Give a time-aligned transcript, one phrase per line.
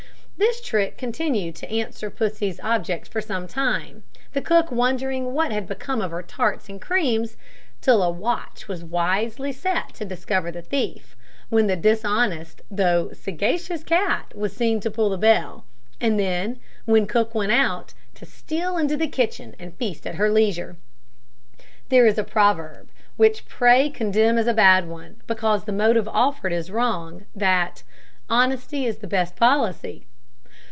[0.37, 4.01] This trick continued to answer Pussy's object for some time,
[4.33, 7.37] the cook wondering what had become of her tarts and creams,
[7.79, 11.15] till a watch was wisely set to discover the thief,
[11.49, 15.63] when the dishonest though sagacious cat was seen to pull the bell,
[15.99, 20.31] and then, when cook went out, to steal into the kitchen and feast at her
[20.31, 20.75] leisure.
[21.89, 26.51] There is a proverb which pray condemn as a bad one, because the motive offered
[26.51, 27.83] is wrong that
[28.27, 30.07] "honesty is the best policy."